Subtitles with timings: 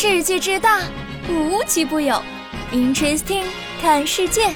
[0.00, 0.82] 世界之大，
[1.28, 2.22] 无奇不有。
[2.72, 3.42] Interesting，
[3.82, 4.54] 看世界。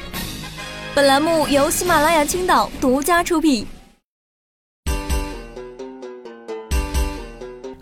[0.95, 3.67] 本栏目由喜马拉雅青岛独家出品。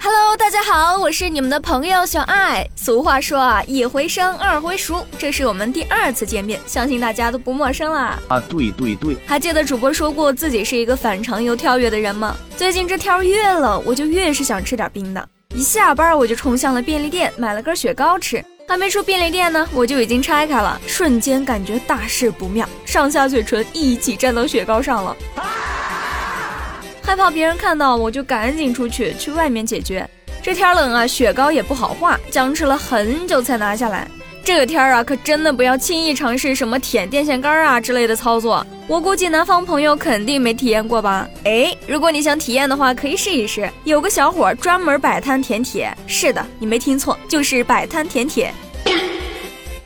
[0.01, 2.67] Hello，大家好，我是你们的朋友小爱。
[2.75, 8.18] 俗话说啊，一回生，二回熟，这是我们第二次见面，相信大家都不陌生啦。
[8.29, 12.34] 啊，对对对，还记得主播说过自己是一个反常又跳跃的人吗？
[12.56, 15.29] 最近这天越冷，我就越是想吃点冰的。
[15.53, 18.45] 一下班我就冲向了便利店，买了根雪糕吃。
[18.69, 25.16] 还没出便利店呢，我就已经拆开了，瞬间感觉大事不妙，上下嘴唇一起粘到雪糕上了。
[27.02, 30.09] 害怕别人看到，我就赶紧出去去外面解决。
[30.41, 34.07] 这天冷啊，雪糕也不好化，僵持了很久才拿下来。
[34.43, 38.66] 这个天儿啊，可真的不要轻易尝试什么舔电线杆啊之类的操作。
[38.89, 41.29] 我估计南方朋友肯定没体验过吧？
[41.45, 43.71] 哎，如果你想体验的话，可以试一试。
[43.85, 48.53] 有个小伙专门摆摊舔铁，是的，你没听错，就是摆摊舔铁。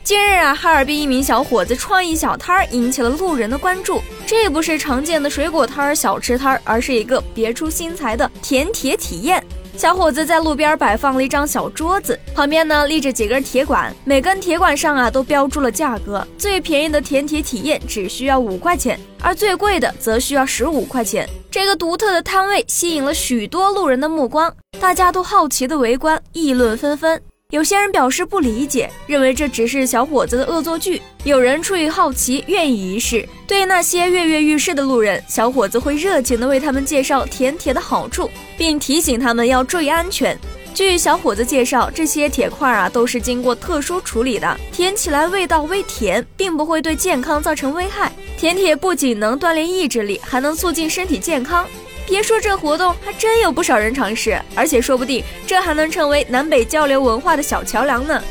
[0.03, 4.01] 近日啊，哈尔滨一名小伙子创意小摊儿引起了路人的关注。
[4.25, 9.43] 这不是常见的水果摊儿、小吃摊儿，而是一个别出心裁的舔铁体验。
[9.77, 16.25] 小伙子在路边摆放了一张小桌子，旁边呢立着几根铁管，每根铁管上啊都标注了价格。
[16.37, 21.27] 最便宜的舔铁体验只需要五块钱，而最贵的则需要十五块钱。
[21.51, 27.21] 这个独特的摊位吸引了许多路人的目光，大家都好奇的围观，议论纷纷。
[27.55, 33.25] 有些人表示不理解，认为这只是小伙子的恶作剧；有人出于好奇，愿意一试。
[33.47, 40.37] 对那些跃跃欲试的路人，小伙子会热情地为他们介绍舔铁的好处，并提醒他们要注意安全。
[40.73, 48.11] 据小伙子介绍，这些铁块啊都是经过特殊处理的，舔起来味道微甜，并不会对健康造成危害。
[48.37, 51.65] 舔铁不仅能锻炼意志力，还能促进身体健康。
[52.07, 58.21] 别说这活动还真有不少人尝试，而且说不定这还能成为南北交流文化的小桥梁呢。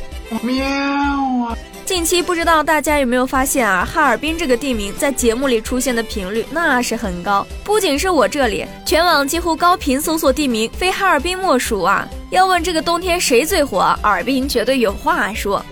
[0.42, 1.56] 喵啊！
[1.84, 12.08] 近期不知道大家有没有发现啊，哈尔滨这个地名在节目里出现的频率那是很高，不仅是我这里，全网几乎高频搜索地名，非哈尔滨莫属啊。
[12.30, 15.64] 要问这个冬天谁最火，哈尔滨绝对有话说。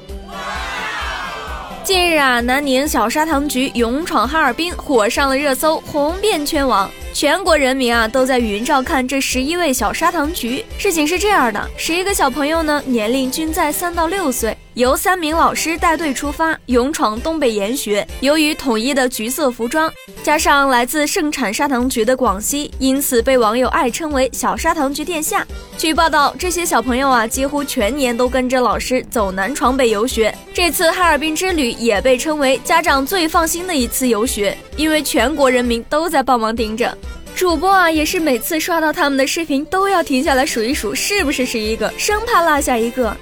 [1.83, 6.91] 近日啊，南宁小砂糖橘勇闯哈尔滨，火上了热搜，红遍全网。
[7.13, 10.65] 全国人民啊都在云照看这十一位小砂糖橘。
[10.79, 18.07] 事情是这样的，十一个小朋友呢，年龄均在三到六岁，由三名老师带队出发，勇闯东北研学。
[18.21, 25.47] 由于统一的橘色服装，加上来自盛产砂糖橘的广西，因此被网友爱称为“小砂糖橘殿下”。
[25.77, 30.35] 据报道，这些小朋友啊，几乎全年都跟着老师走南闯北游学。
[30.55, 36.97] 这次哈尔滨之旅也被称为家长最放心的一次游学，因为全国人民都在帮忙盯着。
[37.35, 43.15] 主播啊，也是每次刷到他们的视频，都要停下来数一数是不是十一个，生怕落下一个。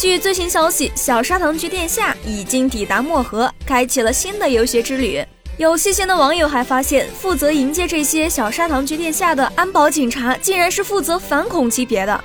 [0.00, 5.22] 据最新消息，小砂糖橘殿下已经抵达漠河，开启了新的游学之旅。
[5.58, 12.18] 有细心的网友还发现，负责迎接这些小砂糖橘殿下的安保警察，竟然是负责反恐级别的，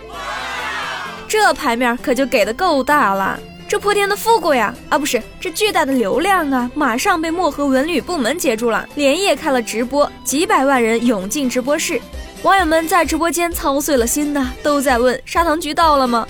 [1.27, 3.37] 这牌面可就给的够大了。
[3.67, 11.99] 这破天的富贵呀，啊不是，这巨大的流量啊，马上被漠河文旅部门截住了，连夜开了直播，几百万人涌进直播室，
[12.43, 16.25] 网友们在直播间操碎了心呐，都在问砂糖橘到了吗？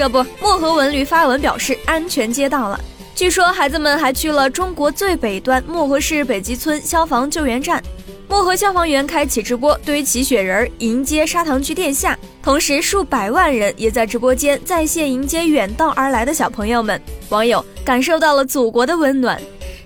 [0.00, 2.80] 这不，漠河文旅发文表示安全接到了。
[3.14, 7.82] 据说孩子们还去了中国最北端漠河市北极村消防救援站。
[8.26, 16.98] 漠河消防员开启直播，堆起雪人迎接砂糖橘殿下，同时数百万人也在直播间在线迎接远道而来的小朋友们。
[17.28, 19.38] 网友感受到了祖国的温暖。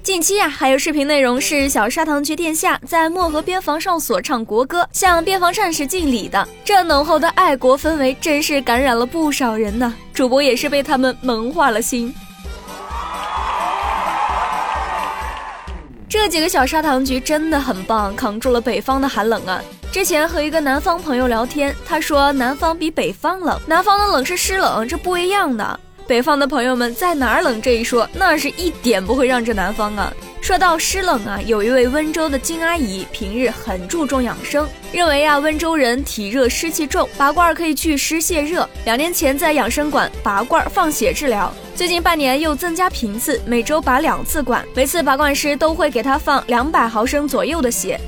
[0.04, 6.46] 近期啊，还有视频内容是小砂糖橘殿下在漠河边防哨所唱国歌，向边防战士敬礼的。
[6.62, 9.94] 这浓厚的爱国氛围真是感染了不少人呢。
[10.12, 12.14] 主播也是被他们萌化了心。
[16.06, 19.58] 这几个小砂糖橘真的很棒，扛住了北方的寒冷啊！
[19.90, 25.80] 之前和一个南方朋友聊天，他说南方比北方冷，南方的冷是湿冷，这不一样的。
[26.06, 30.12] 北方的朋友们在哪儿冷这一说，那是一点不会让着南方啊。
[30.42, 38.68] 说到湿冷啊，有一位温州的金阿姨，平日很注重养生，认为啊温州人体热湿气重，拔罐可以祛湿泄热。
[38.84, 41.50] 两年前在养生馆拔罐放血治疗。
[41.74, 47.98] 最近半年又增加频次，每周拔两次管，每次拔罐时都会给她放两百毫升左右的血。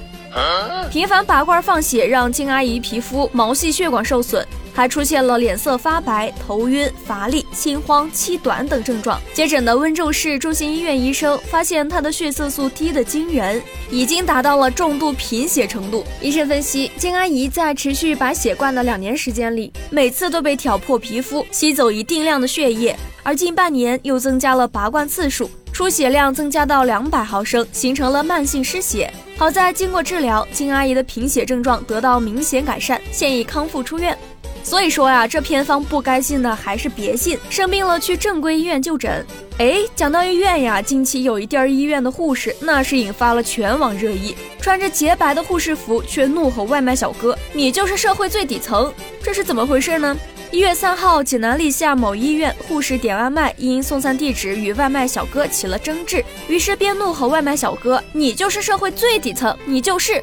[0.90, 4.46] 频繁拔罐放血让金阿姨皮肤毛细血管受损，
[4.76, 9.18] 还出现了脸色发白、头晕、乏力、心慌、气短等症状。
[9.32, 16.04] 接诊的温州市中心医院医生发现他的血色素低得惊人，已经达到了重度贫血程度。
[16.20, 25.50] 医生分析，金阿姨在持续把血灌的两年时间里，每次都被挑破皮肤，吸走一定量的血液，而近半年又增加了拔罐次数。
[25.72, 29.12] 出血量增加到两百毫升，形成了慢性失血。
[29.36, 34.16] 好在经过治疗，金阿姨的贫血症状得到明显改善，现已康复出院。
[34.66, 39.24] 所以说呀，这偏方不该信的还是别信，生病了去正规医院就诊。
[39.58, 48.92] 哎，讲到医院呀，近期有一地儿医院的护士那是引发了全网热议，穿着洁白的护士服却怒吼外卖小哥：“你就是社会最底层！”
[49.22, 50.16] 这是怎么回事呢？
[50.50, 60.20] 一月三号，济南历下某医院护士点外卖，因送餐地址与外卖小哥起了争执，于是便怒吼外卖小哥：“你就是社会最底层，你就是！”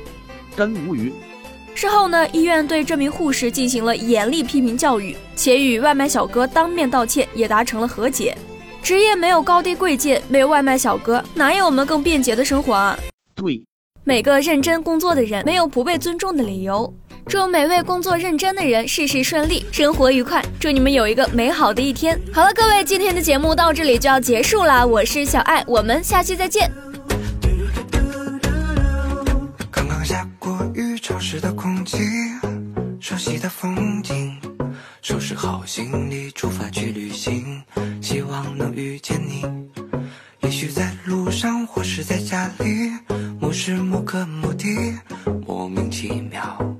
[0.57, 1.13] 真无语。
[1.75, 8.37] 事后呢，医院对这名护士进行了严厉批评教育，且与外卖小哥当面道歉，也达成了和解。
[8.81, 12.97] 职业没有高低贵贱，没有外卖小哥，哪有我们更便捷的生活啊？
[13.35, 13.61] 对，
[14.03, 16.93] 每个认真工作的人没有不被尊重的理由。
[17.25, 20.43] 祝每位工作认真的人事事顺利，生活愉快。
[20.59, 22.19] 祝你们有一个美好的一天。
[22.33, 24.85] 好了，各位，今天的节目到这里就要结束啦。
[24.85, 26.69] 我是小爱，我们下期再见。
[31.33, 31.97] 湿的空气，
[32.99, 34.39] 熟悉的风景，
[35.01, 37.59] 收拾好行李，出发去旅行，
[38.03, 39.43] 希望能遇见你。
[40.41, 42.91] 也许在路上，或是在家里，
[43.39, 44.95] 某时某刻某地，
[45.47, 46.75] 莫名其妙。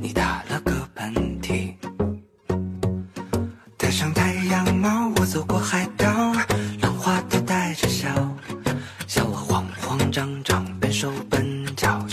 [0.00, 1.12] 你打了个喷
[1.42, 1.74] 嚏，
[3.76, 6.06] 戴上太阳帽，我走过海岛，
[6.80, 8.08] 浪花都带着笑，
[9.08, 12.06] 笑我慌慌张张，笨手笨脚，